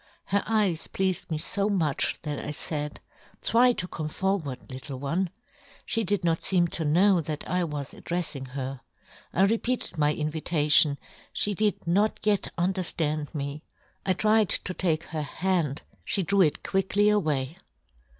* 0.17 0.25
Her 0.33 0.41
eyes 0.47 0.87
pleafed 0.87 1.29
me 1.29 1.37
fo" 1.37 1.69
much 1.69 2.19
that 2.23 2.39
I 2.39 2.53
faid,' 2.53 3.01
Try 3.43 3.71
to 3.73 3.87
come" 3.87 4.07
forward, 4.09 4.71
little 4.71 4.97
one.' 4.97 5.29
She 5.85 6.03
did 6.03 6.23
not" 6.23 6.39
feem 6.41 6.67
to 6.69 6.83
know 6.83 7.21
that 7.21 7.47
I 7.47 7.63
was 7.65 7.91
addreff" 7.93 8.35
ing 8.35 8.45
her. 8.57 8.81
I 9.31 9.43
repeated 9.43 9.99
my 9.99 10.11
invitation;" 10.11 10.97
{he 11.33 11.53
did 11.53 11.85
not 11.85 12.17
yet 12.23 12.47
underftand 12.57 13.35
me;" 13.35 13.61
I 14.03 14.13
tried 14.13 14.49
to 14.49 14.73
take 14.73 15.03
her 15.03 15.21
hand; 15.21 15.83
fhe 16.07 16.25
drew" 16.25 16.41
it 16.47 16.63
quickly 16.63 17.07
away. 17.09 17.57